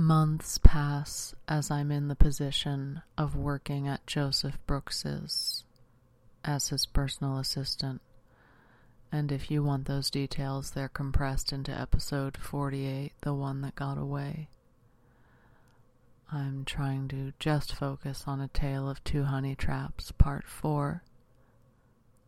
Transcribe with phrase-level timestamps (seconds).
[0.00, 5.64] Months pass as I'm in the position of working at Joseph Brooks's
[6.44, 8.00] as his personal assistant.
[9.10, 13.98] And if you want those details, they're compressed into episode 48, the one that got
[13.98, 14.48] away.
[16.30, 21.02] I'm trying to just focus on A Tale of Two Honey Traps, part 4.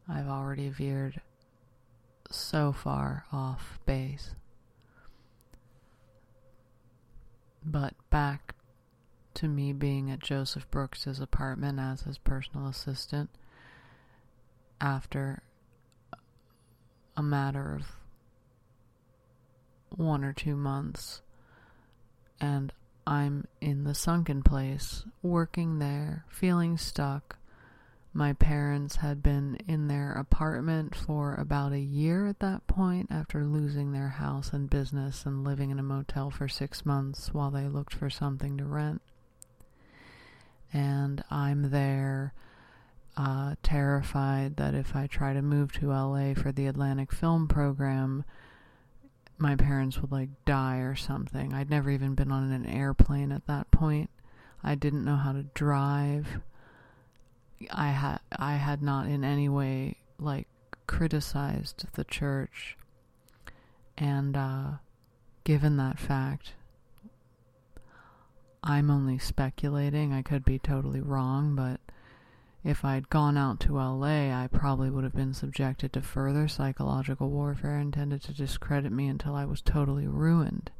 [0.08, 1.20] I've already veered
[2.32, 4.34] so far off base.
[7.64, 8.54] But back
[9.34, 13.30] to me being at Joseph Brooks's apartment as his personal assistant
[14.80, 15.42] after
[17.16, 17.86] a matter of
[19.90, 21.22] one or two months,
[22.40, 22.72] and
[23.06, 27.36] I'm in the sunken place, working there, feeling stuck,
[28.12, 33.44] my parents had been in their apartment for about a year at that point after
[33.44, 37.68] losing their house and business and living in a motel for six months while they
[37.68, 39.00] looked for something to rent.
[40.72, 42.34] And I'm there,
[43.16, 48.24] uh, terrified that if I try to move to LA for the Atlantic Film Program,
[49.38, 51.54] my parents would like die or something.
[51.54, 54.10] I'd never even been on an airplane at that point.
[54.64, 56.40] I didn't know how to drive.
[57.70, 60.48] I had I had not in any way like
[60.86, 62.76] criticized the church,
[63.98, 64.70] and uh,
[65.44, 66.54] given that fact,
[68.62, 70.12] I'm only speculating.
[70.12, 71.80] I could be totally wrong, but
[72.62, 77.30] if I'd gone out to LA, I probably would have been subjected to further psychological
[77.30, 80.70] warfare intended to discredit me until I was totally ruined.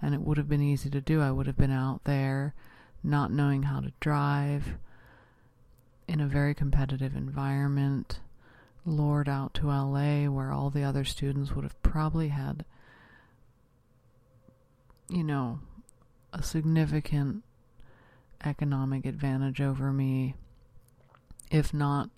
[0.00, 1.22] And it would have been easy to do.
[1.22, 2.54] I would have been out there
[3.02, 4.74] not knowing how to drive
[6.08, 8.20] in a very competitive environment,
[8.84, 12.64] lured out to LA where all the other students would have probably had,
[15.08, 15.60] you know,
[16.32, 17.42] a significant
[18.44, 20.34] economic advantage over me,
[21.50, 22.10] if not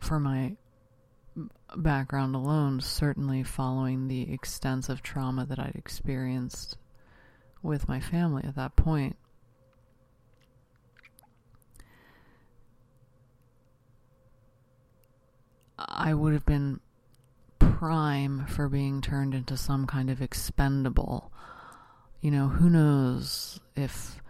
[0.00, 0.56] for my
[1.76, 6.76] background alone, certainly following the extensive trauma that I'd experienced
[7.62, 9.16] with my family at that point.
[15.78, 16.80] I would have been
[17.58, 21.32] prime for being turned into some kind of expendable.
[22.20, 24.20] You know, who knows if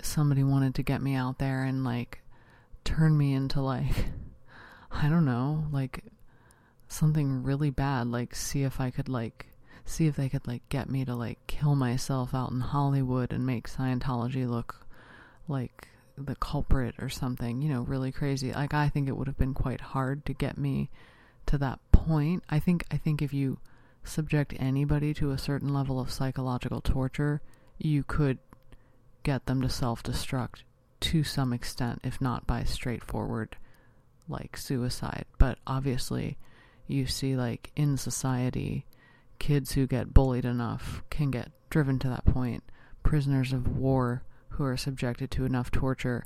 [0.00, 2.20] somebody wanted to get me out there and like
[2.84, 4.06] turn me into like
[4.90, 6.04] I don't know, like
[6.88, 9.46] something really bad, like see if I could like
[9.84, 13.46] see if they could like get me to like kill myself out in Hollywood and
[13.46, 14.86] make Scientology look
[15.48, 18.52] like the culprit or something, you know, really crazy.
[18.52, 20.90] Like I think it would have been quite hard to get me
[21.46, 22.42] to that point.
[22.48, 23.58] I think I think if you
[24.04, 27.40] subject anybody to a certain level of psychological torture,
[27.78, 28.38] you could
[29.22, 30.62] get them to self-destruct
[31.00, 33.56] to some extent, if not by straightforward
[34.28, 35.24] like suicide.
[35.38, 36.38] But obviously,
[36.86, 38.86] you see like in society,
[39.38, 42.62] kids who get bullied enough can get driven to that point.
[43.02, 44.22] Prisoners of war
[44.56, 46.24] who are subjected to enough torture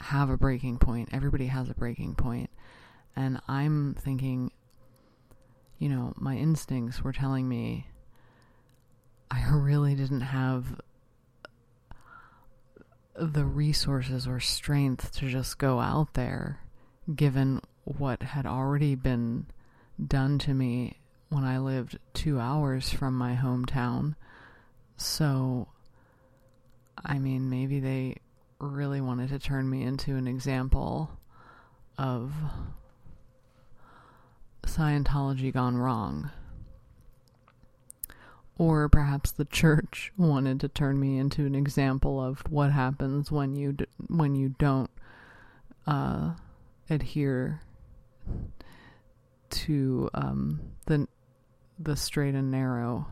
[0.00, 1.08] have a breaking point.
[1.12, 2.50] Everybody has a breaking point.
[3.16, 4.52] And I'm thinking,
[5.78, 7.86] you know, my instincts were telling me
[9.30, 10.80] I really didn't have
[13.14, 16.60] the resources or strength to just go out there,
[17.14, 19.46] given what had already been
[20.04, 24.14] done to me when I lived two hours from my hometown.
[24.96, 25.68] So
[27.04, 28.16] I mean, maybe they
[28.58, 31.10] really wanted to turn me into an example
[31.98, 32.32] of
[34.62, 36.30] Scientology gone wrong.
[38.58, 43.56] Or perhaps the church wanted to turn me into an example of what happens when
[43.56, 44.90] you d- when you don't
[45.86, 46.34] uh,
[46.88, 47.60] adhere
[49.50, 51.08] to um, the
[51.78, 53.06] the straight and narrow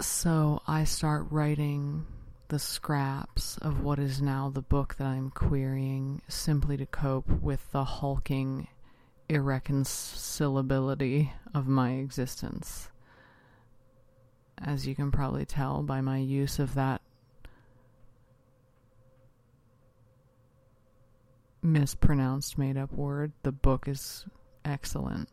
[0.00, 2.06] so I start writing
[2.48, 7.70] the scraps of what is now the book that I'm querying simply to cope with
[7.72, 8.68] the hulking
[9.28, 12.90] irreconcilability of my existence.
[14.58, 17.00] As you can probably tell by my use of that
[21.62, 24.26] mispronounced made up word, the book is
[24.64, 25.28] excellent.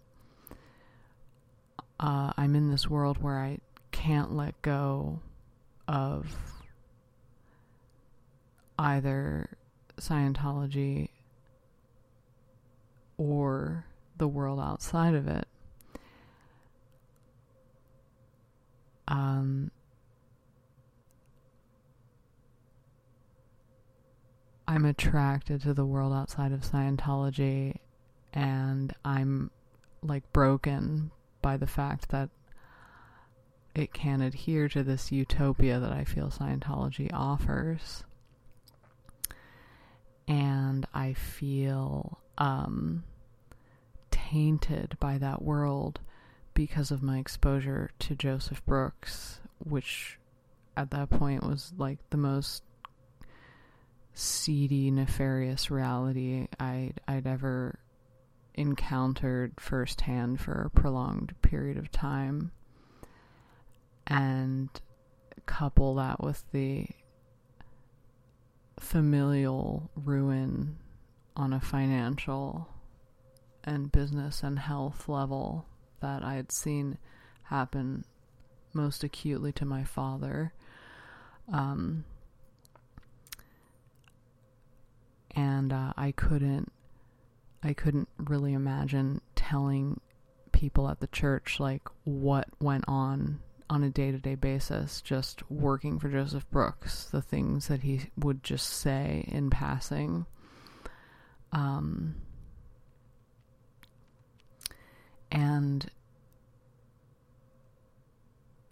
[1.99, 3.59] Uh, I'm in this world where I
[3.91, 5.19] can't let go
[5.88, 6.35] of
[8.79, 9.49] either
[9.97, 11.09] Scientology
[13.17, 13.85] or
[14.17, 15.47] the world outside of it.
[19.07, 19.71] Um,
[24.67, 27.75] I'm attracted to the world outside of Scientology,
[28.33, 29.51] and I'm
[30.01, 31.11] like broken
[31.41, 32.29] by the fact that
[33.73, 38.03] it can adhere to this utopia that I feel Scientology offers.
[40.27, 43.03] And I feel um,
[44.12, 46.00] tainted by that world
[46.53, 50.17] because of my exposure to Joseph Brooks, which
[50.75, 52.63] at that point was like the most
[54.13, 57.79] seedy, nefarious reality I'd, I'd ever
[58.53, 62.51] encountered firsthand for a prolonged period of time.
[64.11, 64.69] And
[65.45, 66.87] couple that with the
[68.79, 70.77] familial ruin
[71.35, 72.67] on a financial
[73.63, 75.65] and business and health level
[75.99, 76.97] that I had seen
[77.43, 78.05] happen
[78.73, 80.53] most acutely to my father.
[81.51, 82.05] Um,
[85.35, 86.71] and uh, I couldn't,
[87.61, 89.99] I couldn't really imagine telling
[90.51, 93.41] people at the church like what went on
[93.71, 98.01] on a day to day basis, just working for Joseph Brooks, the things that he
[98.18, 100.25] would just say in passing.
[101.53, 102.15] Um,
[105.31, 105.89] and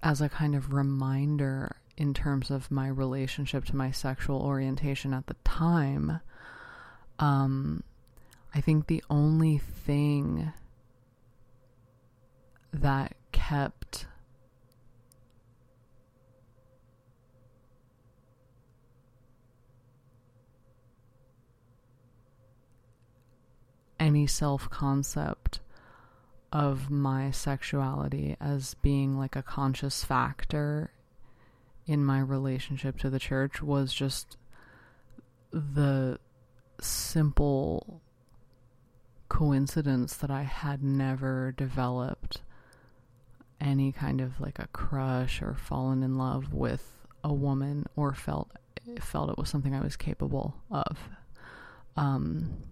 [0.04, 5.28] as a kind of reminder in terms of my relationship to my sexual orientation at
[5.28, 6.20] the time,
[7.20, 7.84] um,
[8.54, 10.52] I think the only thing
[12.74, 14.06] that kept
[24.00, 25.60] any self concept
[26.52, 30.92] of my sexuality as being like a conscious factor
[31.86, 34.38] in my relationship to the church was just
[35.52, 36.20] the
[36.82, 38.02] simple
[39.28, 42.42] coincidence that I had never developed
[43.62, 48.50] any kind of like a crush or fallen in love with a woman or felt
[49.02, 50.98] felt it was something I was capable of.
[51.96, 52.64] Um,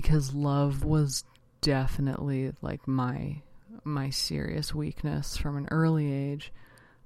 [0.00, 1.24] because love was
[1.60, 3.42] definitely like my
[3.82, 6.52] my serious weakness from an early age.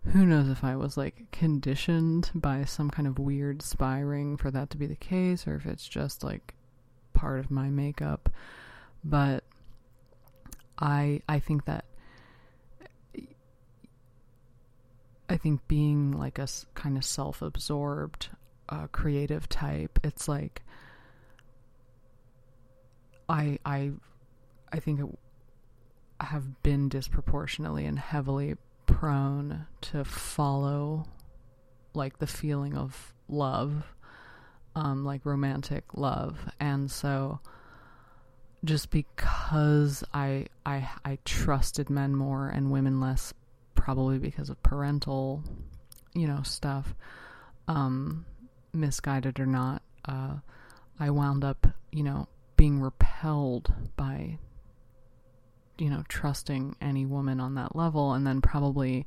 [0.08, 4.50] Who knows if I was like conditioned by some kind of weird spy ring for
[4.50, 6.52] that to be the case or if it's just like
[7.14, 8.28] part of my makeup.
[9.02, 9.42] But
[10.78, 11.86] I I think that
[15.30, 18.28] I think being like a kind of self-absorbed
[18.68, 20.60] uh, creative type, it's like
[23.32, 23.92] I I
[24.70, 25.06] I think it,
[26.20, 31.06] I have been disproportionately and heavily prone to follow
[31.94, 33.84] like the feeling of love
[34.76, 36.38] um like romantic love.
[36.60, 37.40] And so
[38.64, 43.32] just because I I I trusted men more and women less
[43.74, 45.42] probably because of parental
[46.14, 46.94] you know stuff
[47.66, 48.26] um
[48.74, 50.36] misguided or not uh
[51.00, 52.28] I wound up you know
[52.62, 54.38] being repelled by
[55.78, 59.04] you know trusting any woman on that level and then probably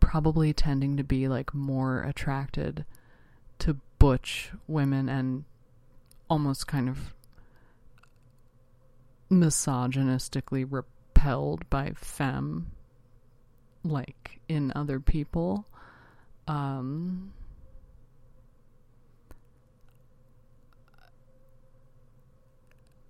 [0.00, 2.84] probably tending to be like more attracted
[3.60, 5.44] to butch women and
[6.28, 7.14] almost kind of
[9.30, 12.72] misogynistically repelled by femme
[13.84, 15.64] like in other people.
[16.48, 17.32] Um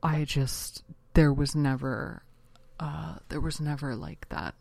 [0.02, 0.82] I just
[1.14, 2.23] there was never
[2.80, 4.54] uh there was never like that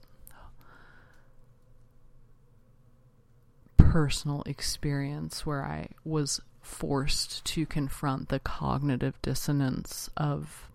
[3.77, 10.69] personal experience where I was forced to confront the cognitive dissonance of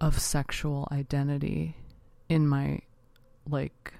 [0.00, 1.76] of sexual identity
[2.28, 2.80] in my
[3.48, 3.94] like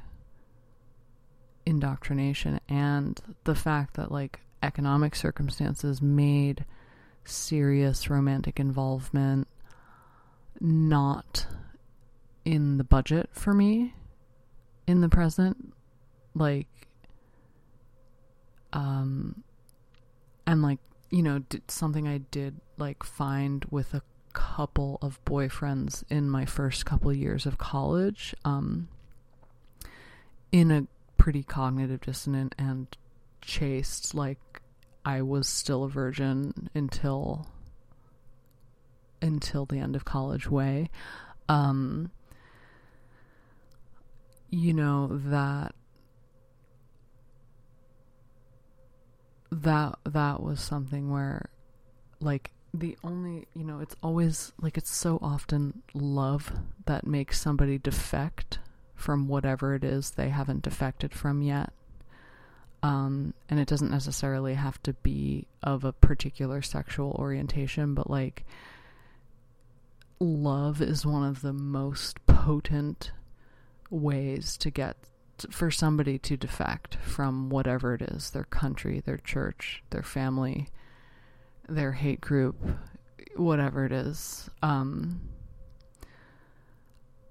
[1.64, 6.64] indoctrination and the fact that like economic circumstances made
[7.24, 9.46] serious romantic involvement
[10.60, 11.46] not
[12.44, 13.94] in the budget for me
[14.86, 15.72] in the present.
[16.34, 16.66] Like
[18.72, 19.42] um
[20.46, 20.78] and like
[21.10, 24.02] you know did something i did like find with a
[24.32, 28.88] couple of boyfriends in my first couple years of college um
[30.50, 30.86] in a
[31.18, 32.96] pretty cognitive dissonant and
[33.42, 34.38] chaste like
[35.04, 37.46] i was still a virgin until
[39.22, 40.90] until the end of college way.
[41.48, 42.10] Um
[44.50, 45.74] you know that
[49.50, 51.48] that that was something where
[52.20, 56.52] like the only you know it's always like it's so often love
[56.84, 58.58] that makes somebody defect
[58.94, 61.72] from whatever it is they haven't defected from yet
[62.82, 68.44] um and it doesn't necessarily have to be of a particular sexual orientation but like
[70.20, 73.10] love is one of the most potent
[73.90, 74.96] ways to get
[75.50, 80.68] for somebody to defect from whatever it is their country, their church, their family,
[81.68, 82.56] their hate group,
[83.36, 84.48] whatever it is.
[84.62, 85.20] Um,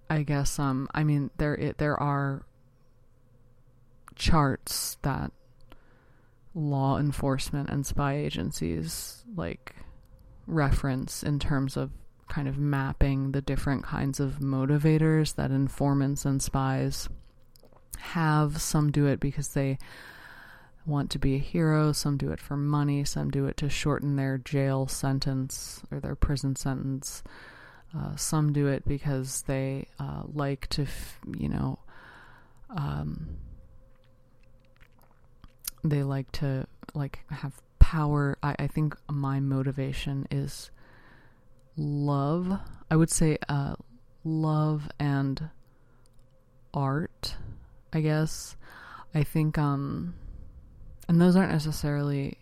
[0.09, 2.43] I guess um I mean there it, there are
[4.15, 5.31] charts that
[6.53, 9.75] law enforcement and spy agencies like
[10.47, 11.91] reference in terms of
[12.27, 17.09] kind of mapping the different kinds of motivators that informants and spies
[17.99, 18.61] have.
[18.61, 19.77] Some do it because they
[20.85, 24.15] want to be a hero, some do it for money, some do it to shorten
[24.15, 27.23] their jail sentence or their prison sentence.
[27.95, 31.77] Uh, some do it because they uh, like to, f- you know,
[32.69, 33.37] um,
[35.83, 38.37] they like to like have power.
[38.43, 40.71] I, I think my motivation is
[41.77, 42.59] love.
[42.89, 43.75] I would say uh,
[44.23, 45.49] love and
[46.73, 47.35] art
[47.93, 48.55] I guess.
[49.13, 50.15] I think um
[51.07, 52.37] and those aren't necessarily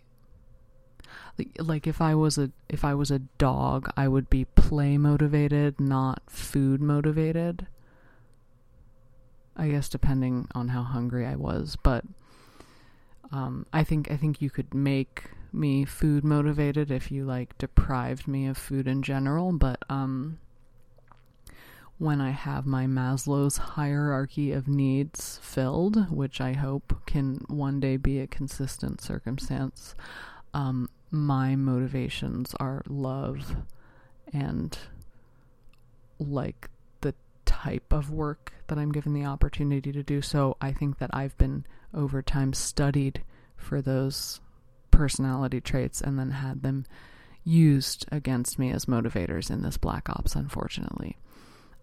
[1.38, 4.98] like, like if I was a if I was a dog, I would be play
[4.98, 7.68] motivated, not food motivated.
[9.56, 12.06] I guess depending on how hungry I was, but
[13.32, 18.28] um, I think I think you could make me food motivated if you like deprived
[18.28, 20.40] me of food in general, but um,
[21.98, 27.98] when I have my Maslow's hierarchy of needs filled, which I hope can one day
[27.98, 29.96] be a consistent circumstance,
[30.54, 33.56] um, my motivations are love
[34.32, 34.78] and
[36.20, 36.70] like
[37.64, 40.22] type of work that I'm given the opportunity to do.
[40.22, 43.24] So I think that I've been over time studied
[43.58, 44.40] for those
[44.92, 46.86] personality traits and then had them
[47.44, 51.18] used against me as motivators in this black ops, unfortunately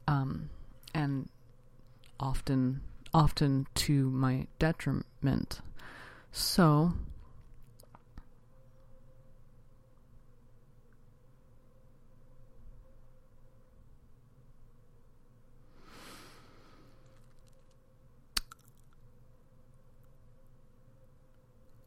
[0.09, 0.51] um,
[0.95, 1.29] and
[2.19, 2.81] often
[3.13, 5.61] often to my detriment.
[6.33, 6.93] So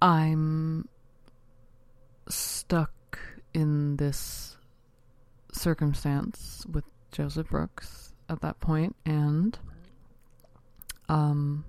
[0.01, 0.87] I'm
[2.29, 3.19] stuck
[3.53, 4.57] in this
[5.51, 9.57] circumstance with Joseph Brooks at that point, and
[11.09, 11.65] um,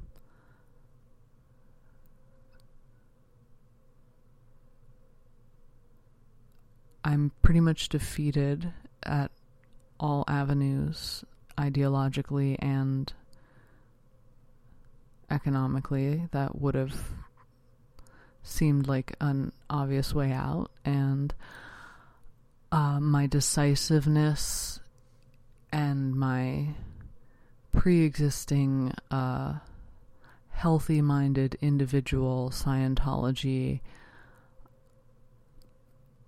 [7.05, 8.73] I'm pretty much defeated
[9.03, 9.31] at
[9.99, 11.25] all avenues,
[11.59, 13.13] ideologically and
[15.31, 16.95] economically, that would have
[18.43, 21.35] seemed like an obvious way out, and
[22.73, 24.81] uh, my decisiveness
[25.73, 26.75] and my
[27.73, 29.55] pre existing uh,
[30.51, 33.81] healthy minded individual Scientology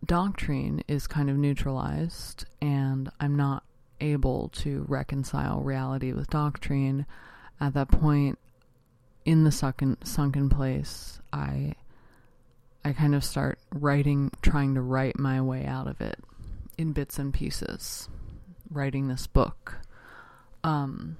[0.04, 3.64] doctrine is kind of neutralized, and I'm not
[4.00, 7.07] able to reconcile reality with doctrine.
[7.61, 8.38] At that point,
[9.25, 11.75] in the sunken sunken place, I
[12.84, 16.18] I kind of start writing, trying to write my way out of it
[16.76, 18.08] in bits and pieces
[18.70, 19.78] writing this book.
[20.64, 21.16] Um,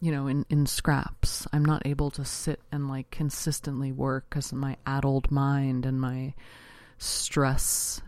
[0.00, 1.46] you know, in, in scraps.
[1.52, 6.34] I'm not able to sit and like consistently work because my addled mind and my
[6.98, 8.02] stress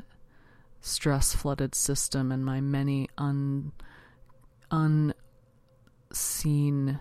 [0.80, 3.72] stress flooded system and my many un
[6.10, 6.98] unseen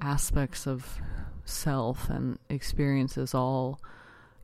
[0.00, 0.98] aspects of
[1.44, 3.80] self and experiences all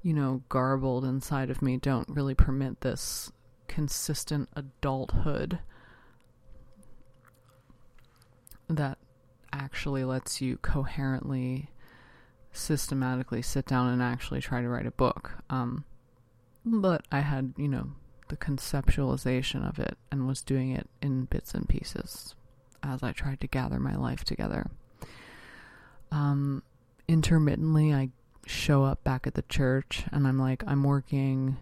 [0.03, 3.31] you know garbled inside of me don't really permit this
[3.69, 5.59] consistent adulthood
[8.69, 8.99] that
[9.53, 11.71] actually lets you coherently
[12.53, 15.85] systematically sit down and actually try to write a book um,
[16.65, 17.93] but i had you know
[18.29, 22.35] the conceptualization of it and was doing it in bits and pieces
[22.85, 24.71] as I tried to gather my life together.
[26.15, 26.63] Um,
[27.09, 28.11] intermittently, I
[28.47, 31.57] show up back at the church and I'm like, I'm working.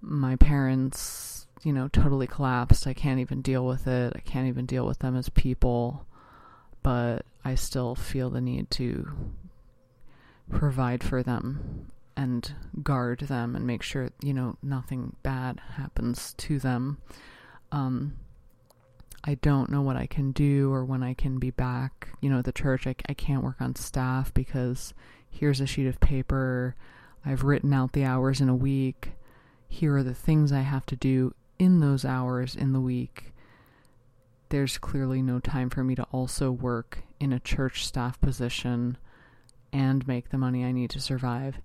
[0.00, 2.88] My parents, you know, totally collapsed.
[2.88, 4.12] I can't even deal with it.
[4.16, 6.06] I can't even deal with them as people.
[6.82, 9.10] But I still feel the need to
[10.50, 16.58] provide for them and guard them and make sure you know nothing bad happens to
[16.58, 16.98] them.
[17.70, 18.14] Um,
[19.28, 22.08] I don't know what I can do or when I can be back.
[22.22, 24.94] You know, the church, I, I can't work on staff because
[25.28, 26.74] here's a sheet of paper.
[27.26, 29.12] I've written out the hours in a week.
[29.68, 33.34] Here are the things I have to do in those hours in the week.
[34.48, 38.96] There's clearly no time for me to also work in a church staff position
[39.74, 41.58] and make the money I need to survive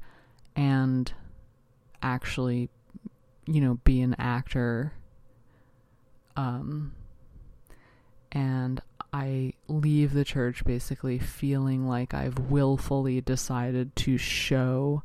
[0.54, 1.14] and
[2.02, 2.70] actually,
[3.48, 4.92] you know, be an actor.
[6.36, 6.92] Um,
[8.34, 8.82] and
[9.14, 15.04] I leave the church basically feeling like I've willfully decided to show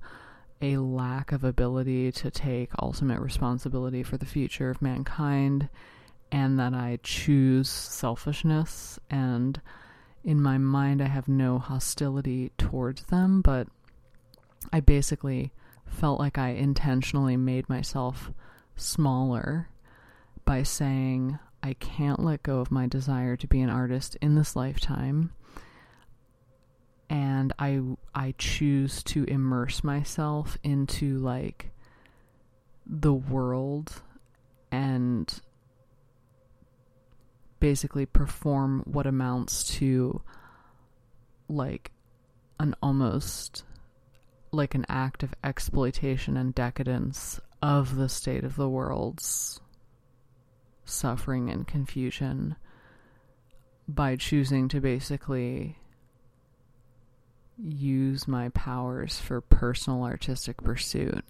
[0.62, 5.68] a lack of ability to take ultimate responsibility for the future of mankind
[6.32, 8.98] and that I choose selfishness.
[9.10, 9.60] And
[10.24, 13.68] in my mind I have no hostility towards them but
[14.72, 15.52] I basically
[15.86, 18.32] felt like I intentionally made myself
[18.74, 19.68] smaller
[20.44, 24.54] by saying I can't let go of my desire to be an artist in this
[24.54, 25.32] lifetime.
[27.10, 27.80] And I
[28.14, 31.70] I choose to immerse myself into like
[32.86, 34.02] the world
[34.70, 35.40] and
[37.60, 40.20] basically perform what amounts to
[41.48, 41.90] like
[42.60, 43.64] an almost
[44.52, 49.60] like an act of exploitation and decadence of the state of the world's
[50.88, 52.56] suffering and confusion
[53.88, 55.78] by choosing to basically
[57.58, 61.24] use my powers for personal artistic pursuit.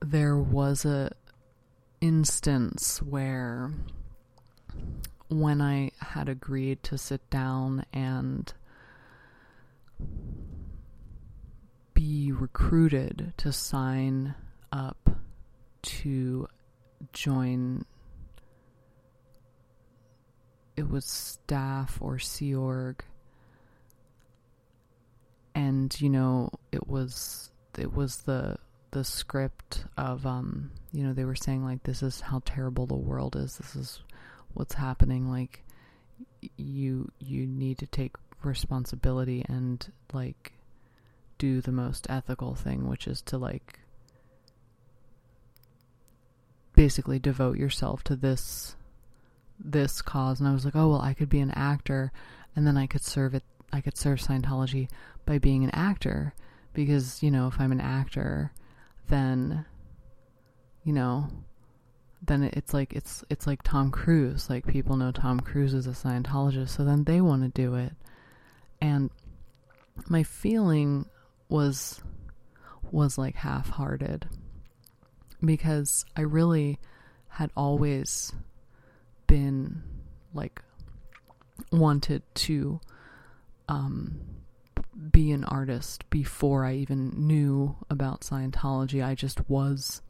[0.00, 1.12] There was a
[2.00, 3.72] instance where
[5.28, 8.52] when I had agreed to sit down and
[11.94, 14.34] be recruited to sign
[14.70, 15.15] up
[15.86, 16.48] to
[17.12, 17.84] join
[20.76, 23.04] it was staff or Sea Org
[25.54, 28.56] and you know it was it was the
[28.90, 32.94] the script of um you know they were saying like this is how terrible the
[32.94, 33.56] world is.
[33.56, 34.00] This is
[34.54, 35.30] what's happening.
[35.30, 35.64] Like
[36.56, 40.52] you you need to take responsibility and like
[41.38, 43.80] do the most ethical thing, which is to like
[46.76, 48.76] basically devote yourself to this
[49.58, 52.12] this cause and I was like, "Oh, well, I could be an actor
[52.54, 54.88] and then I could serve it I could serve Scientology
[55.24, 56.34] by being an actor
[56.72, 58.52] because, you know, if I'm an actor,
[59.08, 59.64] then
[60.84, 61.28] you know,
[62.22, 64.48] then it's like it's it's like Tom Cruise.
[64.48, 67.92] Like people know Tom Cruise is a Scientologist, so then they want to do it.
[68.80, 69.10] And
[70.08, 71.06] my feeling
[71.48, 72.02] was
[72.92, 74.28] was like half-hearted
[75.44, 76.78] because I really
[77.28, 78.32] had always
[79.26, 79.82] been
[80.32, 80.62] like
[81.72, 82.80] wanted to
[83.68, 84.20] um,
[85.10, 89.04] be an artist before I even knew about Scientology.
[89.04, 90.00] I just was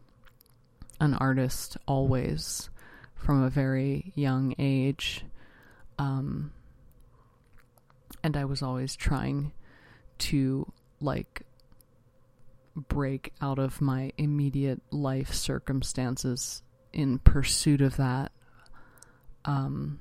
[1.00, 2.70] an artist always
[3.14, 5.24] from a very young age.
[5.98, 6.52] Um,
[8.22, 9.52] and I was always trying
[10.18, 11.42] to like
[12.76, 16.62] break out of my immediate life circumstances
[16.92, 18.32] in pursuit of that.
[19.44, 20.00] Um,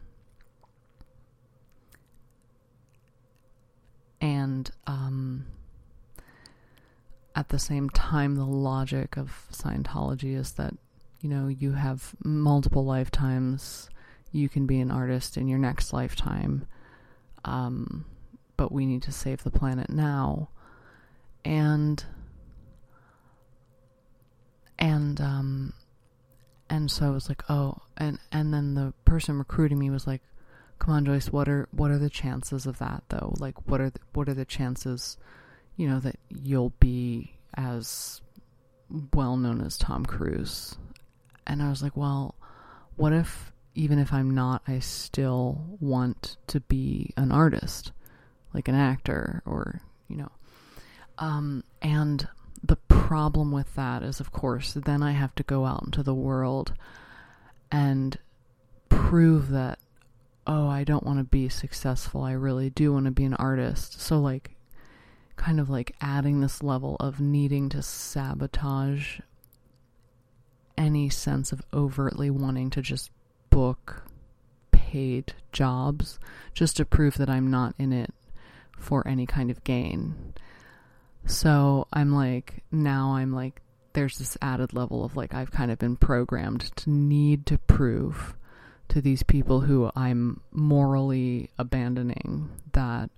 [4.19, 5.45] and um,
[7.35, 10.73] at the same time, the logic of Scientology is that
[11.21, 13.89] you know you have multiple lifetimes.
[14.31, 16.67] You can be an artist in your next lifetime.
[17.45, 18.05] Um,
[18.57, 20.49] but we need to save the planet now.
[21.43, 22.03] And
[24.85, 25.73] and um,
[26.69, 30.21] and so I was like, oh, and and then the person recruiting me was like,
[30.77, 33.33] come on, Joyce, what are what are the chances of that though?
[33.39, 35.17] Like, what are the, what are the chances,
[35.75, 38.21] you know, that you'll be as
[39.11, 40.77] well known as Tom Cruise?
[41.47, 42.35] And I was like, well,
[42.95, 47.91] what if even if I'm not, I still want to be an artist,
[48.53, 50.31] like an actor, or you know,
[51.17, 52.27] um, and
[53.05, 56.73] problem with that is, of course, then I have to go out into the world
[57.71, 58.17] and
[58.89, 59.77] prove that,
[60.47, 62.23] oh, I don't want to be successful.
[62.23, 64.01] I really do want to be an artist.
[64.01, 64.55] So, like,
[65.35, 69.19] kind of like adding this level of needing to sabotage
[70.75, 73.11] any sense of overtly wanting to just
[73.51, 74.03] book
[74.71, 76.17] paid jobs
[76.55, 78.11] just to prove that I'm not in it
[78.79, 80.33] for any kind of gain.
[81.25, 83.61] So I'm like, now I'm like,
[83.93, 88.35] there's this added level of like, I've kind of been programmed to need to prove
[88.89, 93.09] to these people who I'm morally abandoning that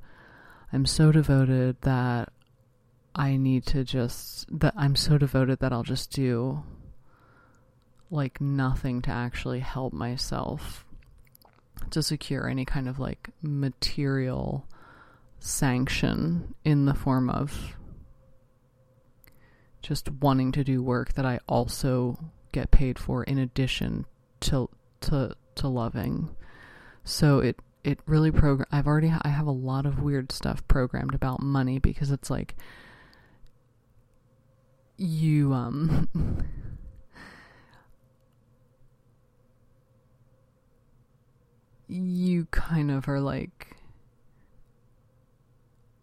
[0.72, 2.30] I'm so devoted that
[3.14, 6.64] I need to just, that I'm so devoted that I'll just do
[8.10, 10.86] like nothing to actually help myself
[11.90, 14.66] to secure any kind of like material
[15.40, 17.77] sanction in the form of
[19.88, 22.20] just wanting to do work that I also
[22.52, 24.06] get paid for in addition
[24.42, 24.70] to
[25.00, 26.36] to to loving.
[27.06, 31.16] So it it really program I've already I have a lot of weird stuff programmed
[31.16, 32.58] about money because it's like
[34.98, 36.10] you um
[41.88, 43.78] you kind of are like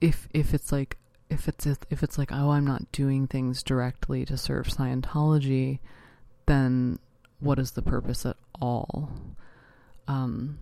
[0.01, 0.97] if if it's like
[1.31, 5.81] if it's if it's like oh I'm not doing things directly to serve Scientology,
[6.47, 6.99] then
[7.41, 9.11] what is the purpose at all?
[10.07, 10.59] Um,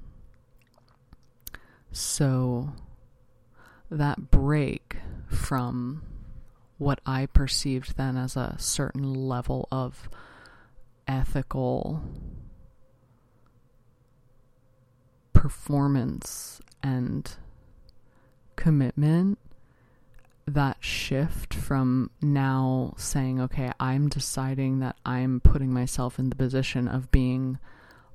[1.90, 2.72] so
[3.90, 4.96] that break
[5.28, 6.02] from
[6.78, 10.08] what I perceived then as a certain level of
[11.06, 12.02] ethical
[15.32, 17.36] performance and
[18.56, 19.38] commitment
[20.46, 26.88] that shift from now saying, okay, I'm deciding that I'm putting myself in the position
[26.88, 27.58] of being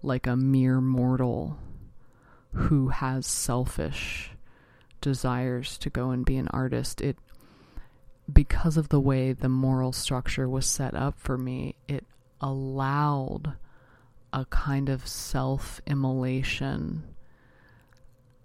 [0.04, 1.58] like a mere mortal
[2.54, 4.32] who has selfish
[5.02, 7.18] desires to go and be an artist, it
[8.32, 12.06] because of the way the moral structure was set up for me, it
[12.42, 13.54] allowed
[14.34, 17.04] a kind of self immolation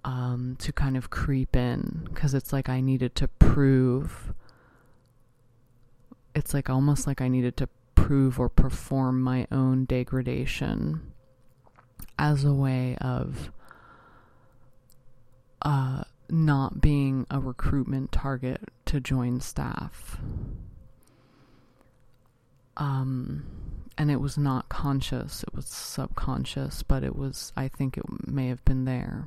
[0.05, 4.33] um, to kind of creep in because it's like I needed to prove.
[6.35, 11.13] It's like almost like I needed to prove or perform my own degradation
[12.19, 13.53] as a way of
[15.63, 20.19] uh, not being a recruitment target to join staff.
[22.77, 23.45] Um,
[23.99, 28.49] and it was not conscious, it was subconscious, but it was, I think it may
[28.49, 29.27] have been there.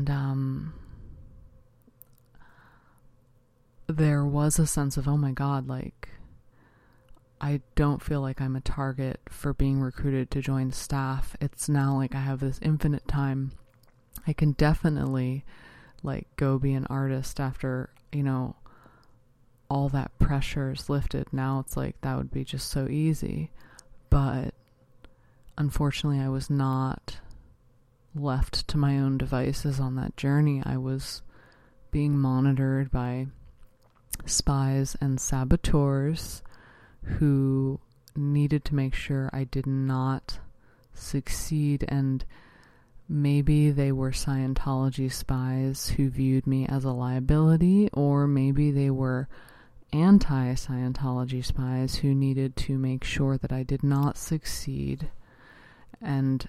[0.00, 0.72] And um,
[3.86, 6.08] there was a sense of, oh my God, like,
[7.38, 11.36] I don't feel like I'm a target for being recruited to join staff.
[11.38, 13.52] It's now like I have this infinite time.
[14.26, 15.44] I can definitely
[16.02, 18.56] like go be an artist after, you know,
[19.68, 21.30] all that pressure is lifted.
[21.30, 23.50] Now it's like that would be just so easy.
[24.08, 24.54] But
[25.58, 27.18] unfortunately, I was not
[28.14, 30.62] left to my own devices on that journey.
[30.64, 31.22] I was
[31.90, 33.26] being monitored by
[34.26, 36.42] spies and saboteurs
[37.02, 37.80] who
[38.16, 40.38] needed to make sure I did not
[40.94, 42.24] succeed and
[43.08, 49.28] maybe they were Scientology spies who viewed me as a liability or maybe they were
[49.92, 55.10] anti-Scientology spies who needed to make sure that I did not succeed
[56.00, 56.48] and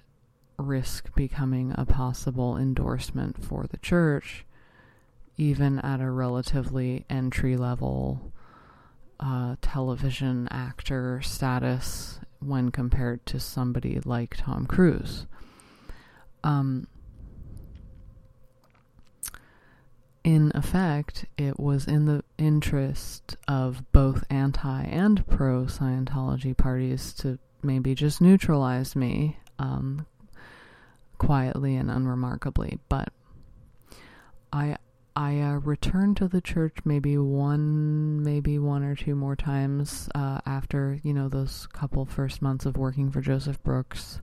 [0.62, 4.45] risk becoming a possible endorsement for the church,
[5.38, 8.32] even at a relatively entry level
[9.19, 15.28] uh, television actor status when compared to somebody like Tom Cruise.
[16.43, 16.88] Um,
[20.24, 27.39] in effect, it was in the interest of both anti and pro Scientology parties to
[27.63, 30.06] maybe just neutralize me um,
[31.21, 33.10] quietly and unremarkably, but
[34.51, 34.77] I
[35.15, 40.39] I uh, returned to the church maybe one, maybe one or two more times uh,
[40.47, 44.19] after, you know, those couple first months of working for Joseph Brooks.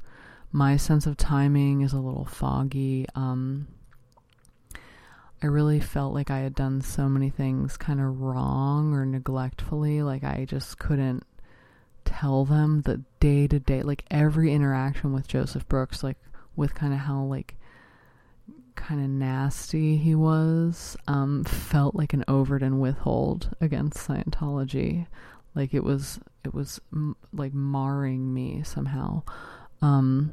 [0.51, 3.07] My sense of timing is a little foggy.
[3.15, 3.69] Um,
[5.41, 10.03] I really felt like I had done so many things kind of wrong or neglectfully.
[10.03, 11.25] Like I just couldn't
[12.05, 16.17] tell them the day to day, like every interaction with Joseph Brooks, like
[16.59, 17.55] with kind of how like
[18.75, 25.07] kind of nasty he was, um, felt like an overt and withhold against Scientology.
[25.55, 29.23] Like it was, it was m- like marring me somehow.
[29.81, 30.33] Um,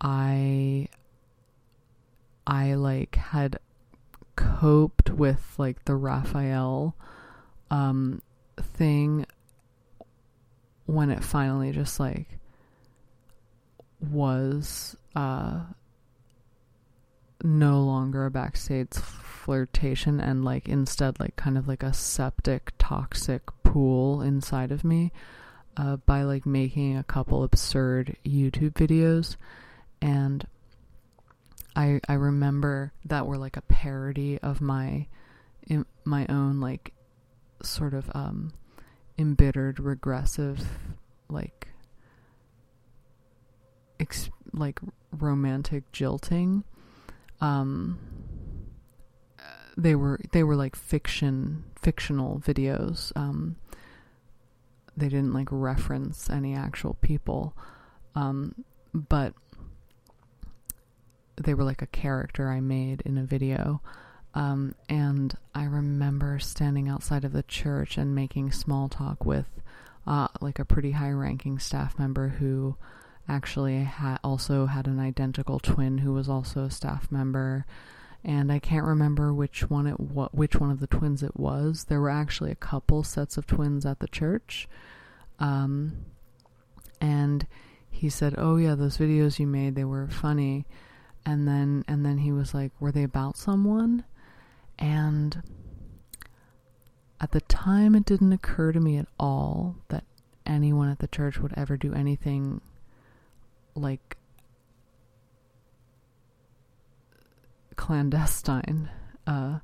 [0.00, 0.88] I,
[2.46, 3.58] I like had
[4.36, 6.96] coped with like the Raphael,
[7.70, 8.22] um,
[8.60, 9.26] thing
[10.86, 12.38] when it finally just like
[14.02, 15.60] was uh
[17.44, 23.42] no longer a backstage flirtation and like instead like kind of like a septic toxic
[23.64, 25.10] pool inside of me
[25.76, 29.36] uh, by like making a couple absurd YouTube videos.
[30.00, 30.46] And
[31.74, 35.06] I I remember that were like a parody of my
[36.04, 36.92] my own like
[37.62, 38.52] sort of um
[39.16, 40.66] embittered regressive
[41.28, 41.68] like
[44.02, 44.80] ex- like
[45.12, 46.64] romantic jilting
[47.40, 47.98] um
[49.76, 53.56] they were they were like fiction fictional videos um
[54.96, 57.56] they didn't like reference any actual people
[58.14, 58.54] um
[58.92, 59.32] but
[61.36, 63.80] they were like a character I made in a video
[64.34, 69.46] um, and I remember standing outside of the church and making small talk with
[70.06, 72.76] uh, like a pretty high ranking staff member who
[73.28, 77.64] actually had also had an identical twin who was also a staff member
[78.24, 81.84] and I can't remember which one it which one of the twins it was.
[81.84, 84.68] There were actually a couple sets of twins at the church,
[85.40, 86.04] um,
[87.00, 87.46] and
[87.90, 90.66] he said, "Oh yeah, those videos you made they were funny,"
[91.26, 94.04] and then and then he was like, "Were they about someone?"
[94.78, 95.42] And
[97.20, 100.04] at the time, it didn't occur to me at all that
[100.46, 102.60] anyone at the church would ever do anything
[103.74, 104.16] like
[107.76, 108.90] clandestine.
[109.26, 109.58] Uh,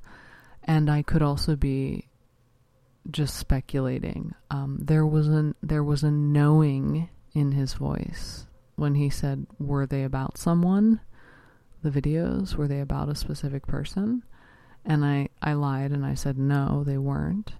[0.65, 2.09] and I could also be
[3.11, 4.35] just speculating.
[4.51, 9.87] Um, there was a there was a knowing in his voice when he said, "Were
[9.87, 11.01] they about someone?"
[11.83, 14.25] The videos were they about a specific person?
[14.85, 17.53] And I I lied and I said no, they weren't.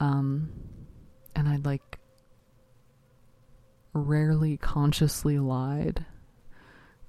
[0.00, 0.50] Um,
[1.34, 1.98] and I'd like
[3.92, 6.04] rarely consciously lied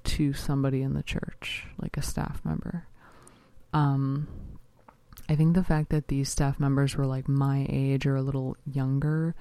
[0.03, 2.87] to somebody in the church, like a staff member.
[3.73, 4.27] Um,
[5.29, 8.57] I think the fact that these staff members were like my age or a little
[8.65, 9.35] younger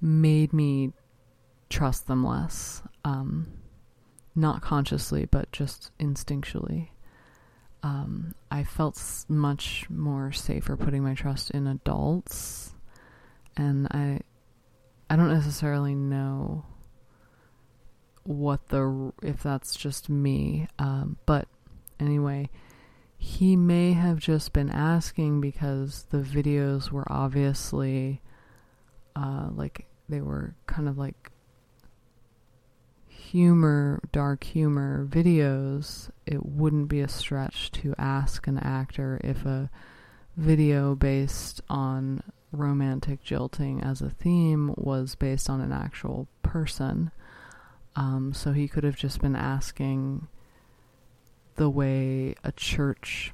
[0.00, 0.92] made me
[1.68, 2.82] trust them less.
[3.04, 3.46] Um,
[4.34, 6.88] not consciously, but just instinctually.
[7.82, 12.74] Um, I felt much more safer putting my trust in adults,
[13.56, 14.20] and I,
[15.08, 16.64] I don't necessarily know
[18.30, 20.68] what the if that's just me.
[20.78, 21.48] Um, but
[21.98, 22.48] anyway,
[23.18, 28.20] he may have just been asking because the videos were obviously
[29.16, 31.30] uh, like they were kind of like
[33.08, 36.10] humor, dark humor videos.
[36.24, 39.70] It wouldn't be a stretch to ask an actor if a
[40.36, 47.10] video based on romantic jilting as a theme was based on an actual person.
[47.96, 50.28] Um, so he could have just been asking
[51.56, 53.32] the way a church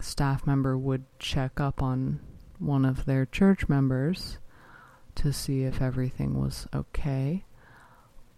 [0.00, 2.20] staff member would check up on
[2.58, 4.38] one of their church members
[5.14, 7.44] to see if everything was okay.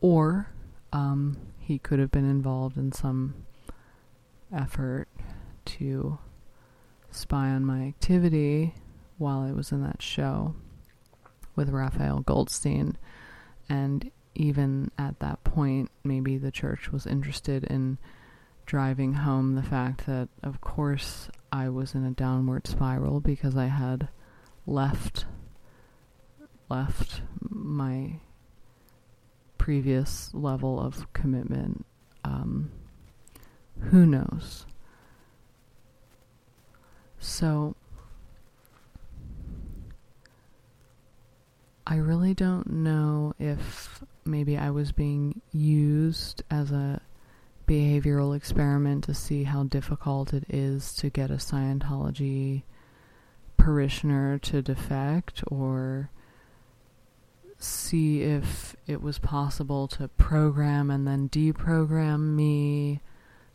[0.00, 0.52] Or
[0.92, 3.34] um, he could have been involved in some
[4.54, 5.08] effort
[5.64, 6.18] to
[7.10, 8.74] spy on my activity
[9.18, 10.54] while I was in that show
[11.56, 12.96] with Raphael Goldstein.
[13.68, 17.98] And even at that point, maybe the church was interested in
[18.64, 23.66] driving home the fact that, of course, I was in a downward spiral because I
[23.66, 24.08] had
[24.66, 25.26] left
[26.68, 28.20] left my
[29.56, 31.84] previous level of commitment.
[32.24, 32.70] Um,
[33.80, 34.66] who knows?
[37.18, 37.74] So,
[41.86, 47.00] I really don't know if maybe I was being used as a
[47.66, 52.62] behavioral experiment to see how difficult it is to get a Scientology
[53.56, 56.10] parishioner to defect or
[57.58, 63.00] see if it was possible to program and then deprogram me,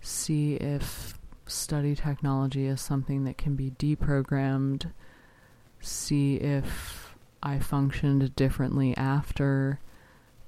[0.02, 4.92] see if study technology is something that can be deprogrammed,
[5.80, 9.80] see if I functioned differently after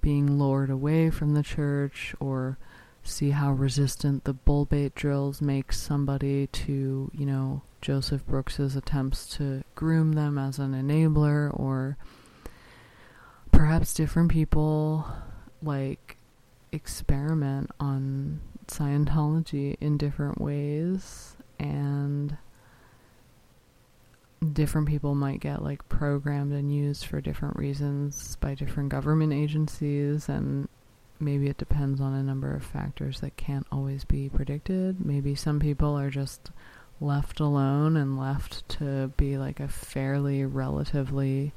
[0.06, 2.60] being lured away from the church, or
[3.02, 9.26] see how resistant the bull bait drills make somebody to, you know, Joseph Brooks's attempts
[9.38, 11.98] to groom them as an enabler, or
[13.52, 15.08] perhaps different people
[15.64, 16.18] like
[16.72, 22.38] experiment on Scientology in different ways and
[24.54, 30.30] different people might get like programmed and used for different reasons by different government agencies
[30.30, 30.68] and
[31.20, 35.06] maybe it depends on a number of factors that can't always be predicted.
[35.06, 36.52] Maybe some people are just
[37.00, 41.54] left alone and left to be like a fairly relatively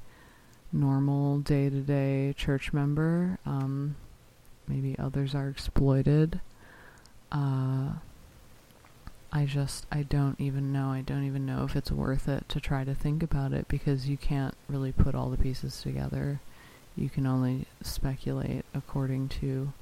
[0.72, 3.38] normal day to day church member.
[3.46, 3.96] Um,
[4.66, 6.40] maybe others are exploited.
[7.30, 7.92] Uh,
[9.30, 10.88] I just, I don't even know.
[10.88, 14.08] I don't even know if it's worth it to try to think about it because
[14.08, 16.40] you can't really put all the pieces together.
[16.96, 19.72] You can only speculate according to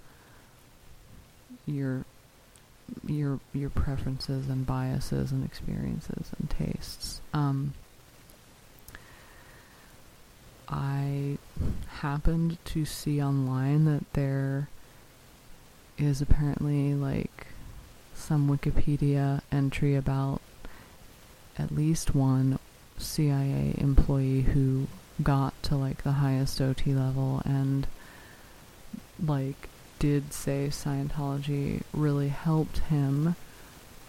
[1.67, 2.05] your
[3.07, 7.21] your your preferences and biases and experiences and tastes.
[7.33, 7.75] Um,
[10.69, 11.39] I
[12.01, 14.69] happened to see online that there
[15.99, 17.47] is apparently like
[18.17, 20.41] some Wikipedia entry about
[21.59, 22.59] at least one
[22.99, 24.87] CIA employee who
[25.23, 27.87] got to like the highest OT level and
[29.25, 33.37] like did say Scientology really helped him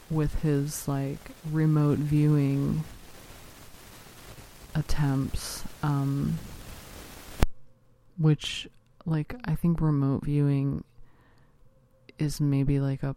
[0.10, 2.84] with his like remote viewing
[4.76, 6.38] attempts um
[8.18, 8.68] which
[9.06, 10.84] like I think remote viewing
[12.20, 13.16] is maybe like a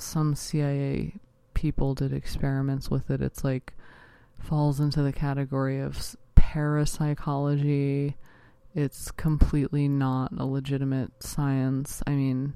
[0.00, 1.14] some CIA
[1.54, 3.20] people did experiments with it.
[3.20, 3.74] It's like
[4.38, 8.16] falls into the category of parapsychology.
[8.74, 12.02] It's completely not a legitimate science.
[12.06, 12.54] I mean,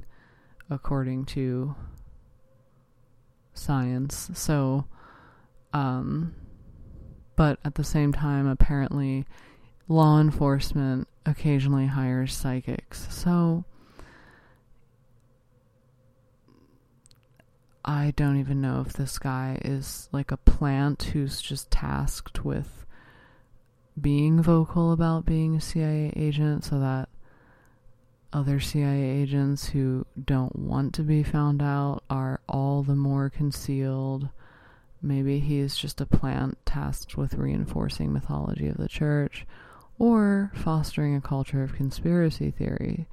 [0.71, 1.75] according to
[3.55, 4.31] science.
[4.35, 4.87] So,
[5.73, 6.35] um,
[7.37, 9.27] but at the same time, apparently,
[9.89, 13.07] law enforcement occasionally hires psychics.
[13.11, 13.65] So,
[17.85, 22.87] I don't even know if this guy is like a plant who's just tasked with
[24.01, 27.09] being vocal about being a CIA agent so that
[28.33, 34.29] other CIA agents who don't want to be found out are all the more concealed.
[35.03, 39.45] Maybe he is just a plant tasked with reinforcing mythology of the church
[39.99, 43.07] or fostering a culture of conspiracy theory.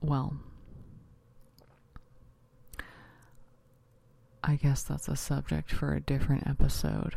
[0.00, 0.40] Well,
[4.42, 7.14] I guess that's a subject for a different episode.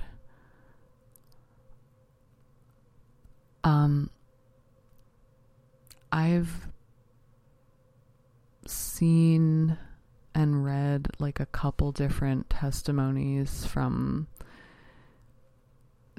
[3.64, 4.10] Um,
[6.12, 6.68] I've
[8.66, 9.78] seen
[10.36, 14.28] and read like a couple different testimonies from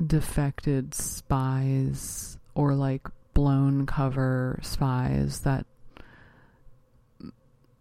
[0.04, 5.66] defected spies or like blown cover spies that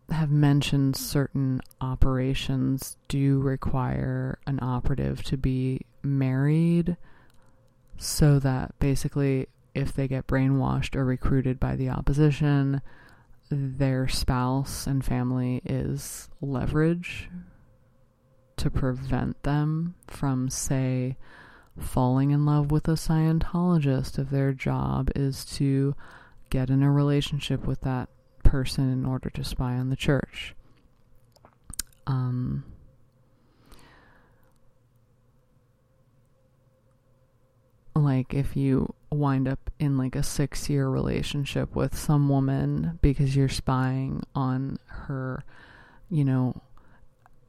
[0.09, 6.97] have mentioned certain operations do require an operative to be married
[7.97, 12.81] so that basically if they get brainwashed or recruited by the opposition
[13.49, 17.29] their spouse and family is leverage
[18.57, 21.15] to prevent them from say
[21.79, 25.95] falling in love with a Scientologist if their job is to
[26.49, 28.09] get in a relationship with that
[28.53, 30.53] person in order to spy on the church.
[32.05, 32.63] Um,
[37.95, 43.35] like if you wind up in like a six year relationship with some woman because
[43.35, 45.43] you're spying on her,
[46.11, 46.61] you know,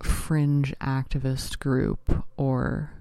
[0.02, 2.94] fringe activist group or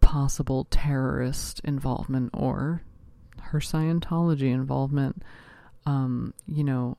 [0.00, 2.82] possible terrorist involvement or
[3.42, 5.22] her Scientology involvement,
[5.86, 6.96] um, you know,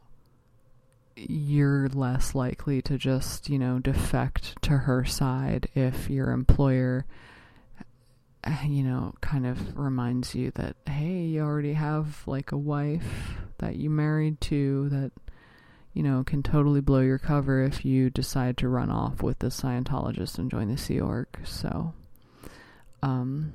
[1.15, 7.05] you're less likely to just, you know, defect to her side if your employer,
[8.65, 13.75] you know, kind of reminds you that, hey, you already have like a wife that
[13.75, 15.11] you married to that
[15.93, 19.47] you know can totally blow your cover if you decide to run off with the
[19.47, 21.27] Scientologist and join the Sea Org.
[21.43, 21.93] So,
[23.03, 23.53] um,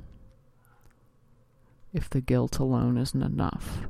[1.92, 3.86] if the guilt alone isn't enough.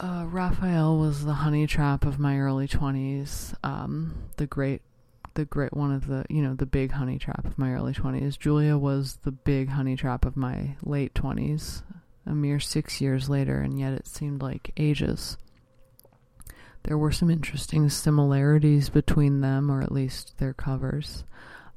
[0.00, 3.54] Uh, Raphael was the honey trap of my early twenties.
[3.62, 4.80] Um, the great,
[5.34, 8.38] the great one of the you know the big honey trap of my early twenties.
[8.38, 11.82] Julia was the big honey trap of my late twenties.
[12.24, 15.36] A mere six years later, and yet it seemed like ages.
[16.84, 21.24] There were some interesting similarities between them, or at least their covers.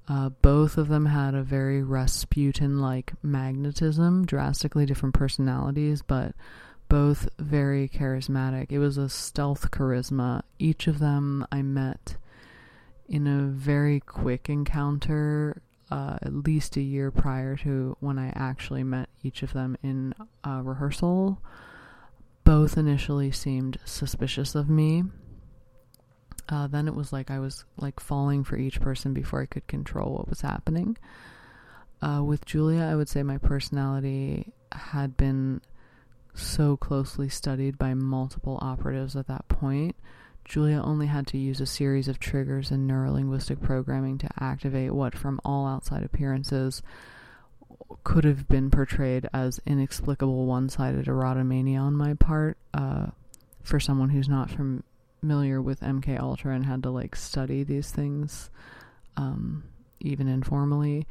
[0.08, 6.36] Uh, both of them had a very Rasputin like magnetism, drastically different personalities, but
[6.94, 8.72] both very charismatic.
[8.72, 10.44] It was a stealth charisma.
[10.60, 12.18] Each of them I met
[13.10, 18.84] in a very quick encounter, uh, at least a year prior to when I actually
[18.84, 20.14] met each of them in
[20.44, 21.42] a rehearsal.
[22.44, 25.06] Both initially seemed suspicious of me
[26.50, 29.66] uh, then it was like I was like falling for each person before I could
[29.66, 30.96] control what was happening.
[32.04, 35.62] Uh, with Julia, I would say my personality had been
[36.34, 39.96] so closely studied by multiple operatives at that point.
[40.46, 45.16] Julia only had to use a series of triggers in neurolinguistic programming to activate what,
[45.16, 46.82] from all outside appearances,
[48.04, 52.58] could have been portrayed as inexplicable one sided erotomania on my part.
[52.74, 53.08] Uh,
[53.64, 58.50] for someone who's not familiar with MK Ultra and had to like study these things,
[59.18, 59.64] um,
[60.02, 61.08] even informally.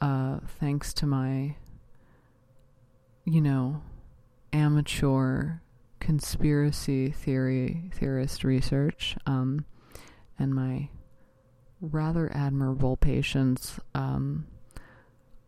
[0.00, 1.54] Uh, thanks to my,
[3.24, 3.80] you know,
[4.52, 5.60] amateur
[6.00, 9.64] conspiracy theory theorist research, um,
[10.38, 10.88] and my
[11.80, 14.46] rather admirable patience, um,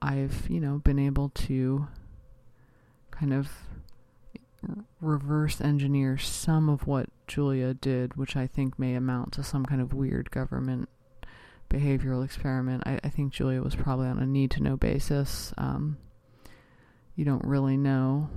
[0.00, 1.88] I've you know been able to
[3.10, 3.50] kind of
[5.00, 9.80] reverse engineer some of what Julia did, which I think may amount to some kind
[9.80, 10.88] of weird government
[11.70, 12.82] behavioral experiment.
[12.86, 15.52] I, I think Julia was probably on a need to know basis.
[15.58, 15.98] Um,
[17.16, 18.30] you don't really know.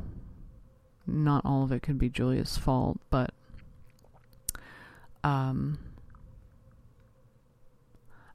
[1.07, 3.33] Not all of it could be Julia's fault, but
[5.23, 5.79] um,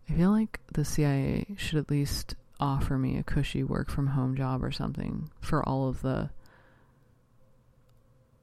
[0.08, 4.36] I feel like the CIA should at least offer me a cushy work from home
[4.36, 6.30] job or something for all of the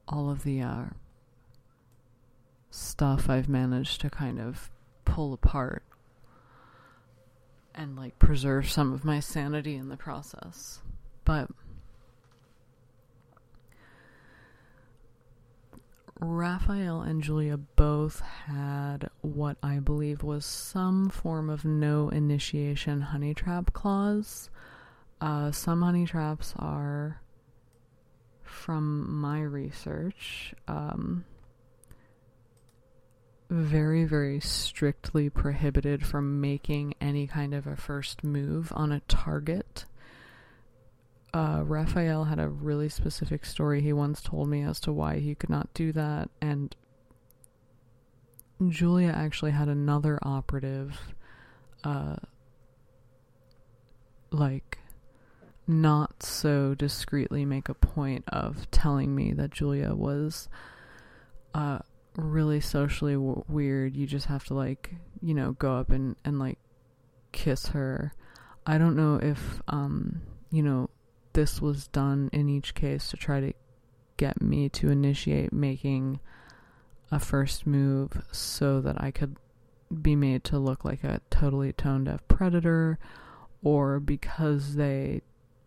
[0.06, 0.84] all of the uh,
[2.70, 4.70] stuff I've managed to kind of
[5.04, 5.84] pull apart
[7.74, 10.82] and like preserve some of my sanity in the process.
[11.24, 11.48] But
[16.20, 23.32] Raphael and Julia both had what I believe was some form of no initiation honey
[23.32, 24.50] trap clause.
[25.20, 27.20] Uh, some honey traps are
[28.42, 31.24] from my research, um,
[33.48, 39.86] very, very strictly prohibited from making any kind of a first move on a target.
[41.32, 45.34] Uh, Raphael had a really specific story he once told me as to why he
[45.34, 46.74] could not do that, and
[48.68, 51.14] Julia actually had another operative,
[51.84, 52.16] uh,
[54.30, 54.78] like
[55.66, 60.48] not so discreetly make a point of telling me that Julia was
[61.54, 61.78] uh,
[62.16, 63.96] really socially w- weird.
[63.96, 64.90] You just have to like,
[65.22, 66.58] you know, go up and and like
[67.32, 68.12] kiss her.
[68.66, 70.90] I don't know if um, you know,
[71.32, 73.52] this was done in each case to try to
[74.16, 76.20] get me to initiate making
[77.10, 79.36] a first move so that I could
[80.02, 82.98] be made to look like a totally tone deaf predator
[83.62, 85.22] or because they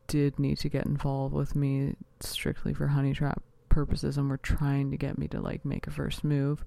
[0.07, 4.91] did need to get involved with me strictly for honey trap purposes and were trying
[4.91, 6.63] to get me to like make a first move,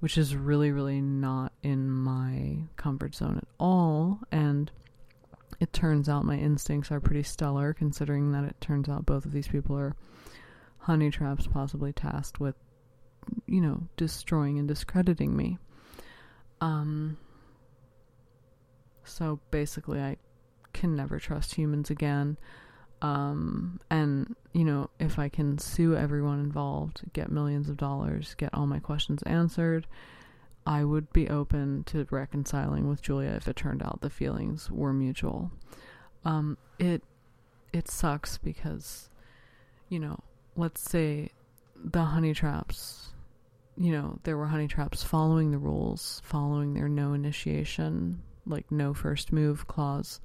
[0.00, 4.20] which is really, really not in my comfort zone at all.
[4.30, 4.70] And
[5.58, 9.32] it turns out my instincts are pretty stellar, considering that it turns out both of
[9.32, 9.94] these people are
[10.78, 12.54] honey traps, possibly tasked with,
[13.46, 15.58] you know, destroying and discrediting me.
[16.60, 17.18] Um,
[19.04, 20.16] so basically, I
[20.72, 22.38] can never trust humans again.
[23.02, 28.50] Um, and, you know, if I can sue everyone involved, get millions of dollars, get
[28.52, 29.86] all my questions answered,
[30.66, 34.92] I would be open to reconciling with Julia if it turned out the feelings were
[34.92, 35.50] mutual.
[36.24, 37.02] Um, it
[37.72, 39.08] it sucks because,
[39.88, 40.18] you know,
[40.56, 41.30] let's say
[41.76, 43.12] the honey traps,
[43.76, 48.92] you know, there were honey traps following the rules, following their no initiation, like no
[48.92, 50.20] first move clause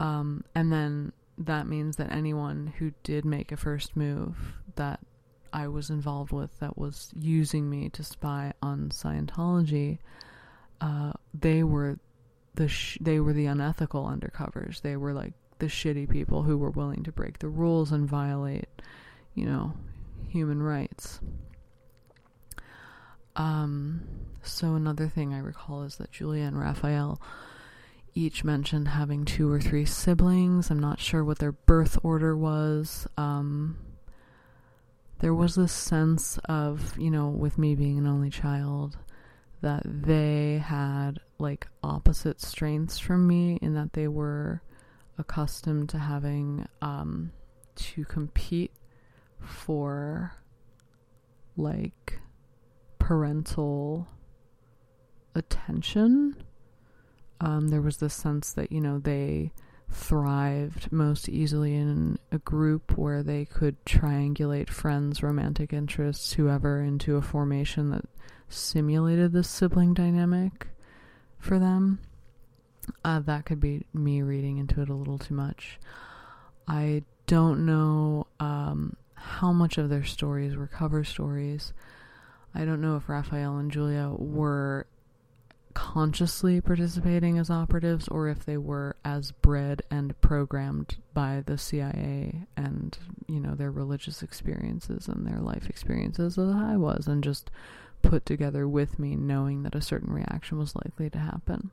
[0.00, 4.98] um, and then that means that anyone who did make a first move that
[5.52, 9.98] I was involved with that was using me to spy on Scientology,
[10.80, 11.98] uh, they were
[12.54, 14.80] the sh- they were the unethical undercovers.
[14.80, 18.68] They were like the shitty people who were willing to break the rules and violate,
[19.34, 19.74] you know,
[20.28, 21.20] human rights.
[23.36, 24.02] Um,
[24.42, 27.20] so another thing I recall is that Julia and Raphael
[28.14, 30.70] each mentioned having two or three siblings.
[30.70, 33.06] I'm not sure what their birth order was.
[33.16, 33.78] Um,
[35.20, 38.98] there was this sense of, you know, with me being an only child,
[39.60, 44.62] that they had like opposite strengths from me in that they were
[45.18, 47.30] accustomed to having um,
[47.76, 48.72] to compete
[49.38, 50.32] for
[51.56, 52.18] like
[52.98, 54.08] parental
[55.34, 56.42] attention.
[57.42, 59.52] Um, there was this sense that, you know, they
[59.90, 67.16] thrived most easily in a group where they could triangulate friends, romantic interests, whoever, into
[67.16, 68.04] a formation that
[68.48, 70.68] simulated this sibling dynamic
[71.38, 71.98] for them.
[73.04, 75.78] Uh, that could be me reading into it a little too much.
[76.66, 81.72] I don't know um, how much of their stories were cover stories.
[82.54, 84.86] I don't know if Raphael and Julia were
[85.74, 92.46] consciously participating as operatives or if they were as bred and programmed by the CIA
[92.56, 97.50] and, you know, their religious experiences and their life experiences as I was and just
[98.02, 101.70] put together with me knowing that a certain reaction was likely to happen.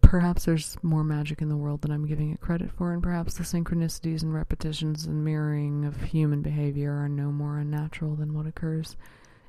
[0.00, 3.34] Perhaps there's more magic in the world than I'm giving it credit for, and perhaps
[3.34, 8.46] the synchronicities and repetitions and mirroring of human behavior are no more unnatural than what
[8.46, 8.96] occurs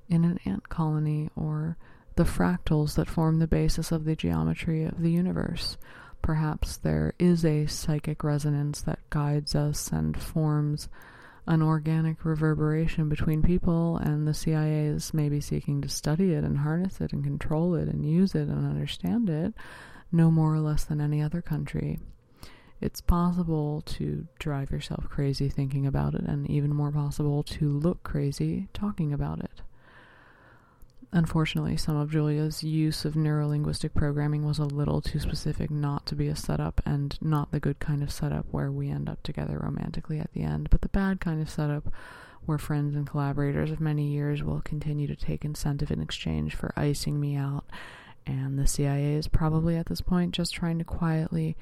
[0.07, 1.77] in an ant colony or
[2.15, 5.77] the fractals that form the basis of the geometry of the universe.
[6.21, 10.87] Perhaps there is a psychic resonance that guides us and forms
[11.47, 16.59] an organic reverberation between people, and the CIA is maybe seeking to study it and
[16.59, 19.53] harness it and control it and use it and understand it
[20.11, 21.99] no more or less than any other country.
[22.79, 28.03] It's possible to drive yourself crazy thinking about it, and even more possible to look
[28.03, 29.60] crazy talking about it.
[31.13, 36.15] Unfortunately, some of Julia's use of neurolinguistic programming was a little too specific not to
[36.15, 39.59] be a setup and not the good kind of setup where we end up together
[39.61, 41.91] romantically at the end, but the bad kind of setup
[42.45, 46.73] where friends and collaborators of many years will continue to take incentive in exchange for
[46.77, 47.65] icing me out,
[48.25, 51.57] and the CIA is probably at this point just trying to quietly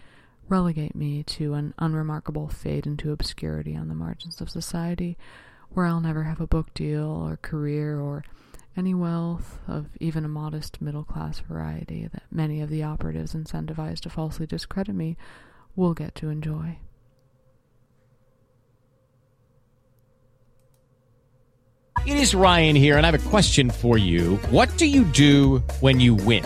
[0.47, 5.17] relegate me to an unremarkable fade into obscurity on the margins of society
[5.69, 8.23] where I'll never have a book deal or career or
[8.77, 14.01] any wealth of even a modest middle class variety that many of the operatives incentivized
[14.01, 15.17] to falsely discredit me
[15.75, 16.77] will get to enjoy.
[22.05, 24.37] It is Ryan here, and I have a question for you.
[24.49, 26.45] What do you do when you win?